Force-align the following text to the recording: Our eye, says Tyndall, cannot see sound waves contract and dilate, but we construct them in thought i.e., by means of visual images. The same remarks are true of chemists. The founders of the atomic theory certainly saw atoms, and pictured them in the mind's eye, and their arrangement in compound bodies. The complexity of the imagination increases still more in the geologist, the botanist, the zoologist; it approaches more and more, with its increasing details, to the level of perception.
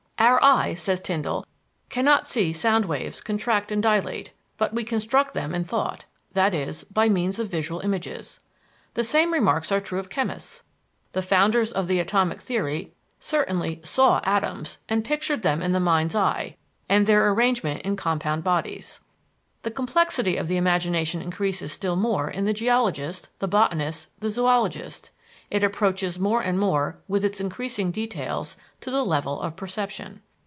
Our 0.19 0.39
eye, 0.43 0.75
says 0.75 1.01
Tyndall, 1.01 1.47
cannot 1.89 2.27
see 2.27 2.53
sound 2.53 2.85
waves 2.85 3.21
contract 3.21 3.71
and 3.71 3.81
dilate, 3.81 4.33
but 4.55 4.71
we 4.71 4.83
construct 4.83 5.33
them 5.33 5.55
in 5.55 5.63
thought 5.63 6.05
i.e., 6.35 6.73
by 6.93 7.09
means 7.09 7.39
of 7.39 7.49
visual 7.49 7.79
images. 7.79 8.39
The 8.93 9.03
same 9.03 9.33
remarks 9.33 9.71
are 9.71 9.79
true 9.79 9.97
of 9.97 10.11
chemists. 10.11 10.61
The 11.13 11.23
founders 11.23 11.71
of 11.71 11.87
the 11.87 11.99
atomic 11.99 12.39
theory 12.39 12.93
certainly 13.19 13.81
saw 13.83 14.21
atoms, 14.23 14.77
and 14.87 15.03
pictured 15.03 15.41
them 15.41 15.63
in 15.63 15.71
the 15.71 15.79
mind's 15.79 16.13
eye, 16.13 16.55
and 16.87 17.07
their 17.07 17.27
arrangement 17.31 17.81
in 17.81 17.95
compound 17.95 18.43
bodies. 18.43 18.99
The 19.63 19.71
complexity 19.71 20.37
of 20.37 20.47
the 20.47 20.57
imagination 20.57 21.23
increases 21.23 21.71
still 21.71 21.95
more 21.95 22.29
in 22.29 22.45
the 22.45 22.53
geologist, 22.53 23.29
the 23.39 23.47
botanist, 23.47 24.09
the 24.19 24.29
zoologist; 24.29 25.09
it 25.49 25.65
approaches 25.65 26.17
more 26.17 26.39
and 26.41 26.57
more, 26.57 27.01
with 27.09 27.25
its 27.25 27.41
increasing 27.41 27.91
details, 27.91 28.55
to 28.79 28.89
the 28.89 29.03
level 29.03 29.41
of 29.41 29.57
perception. 29.57 30.21